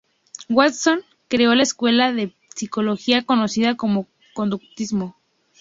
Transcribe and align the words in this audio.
Watson 0.49 1.01
creó 1.27 1.53
la 1.53 1.61
escuela 1.61 2.11
de 2.11 2.33
psicología 2.55 3.21
conocida 3.23 3.77
como 3.77 4.07
conductismo. 4.33 5.15